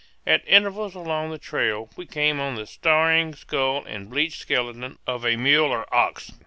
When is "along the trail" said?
0.95-1.91